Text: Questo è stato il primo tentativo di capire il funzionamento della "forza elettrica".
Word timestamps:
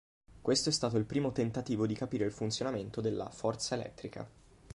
Questo 0.41 0.69
è 0.69 0.71
stato 0.71 0.97
il 0.97 1.05
primo 1.05 1.31
tentativo 1.31 1.85
di 1.85 1.93
capire 1.93 2.25
il 2.25 2.31
funzionamento 2.31 3.01
della 3.01 3.29
"forza 3.29 3.75
elettrica". 3.75 4.27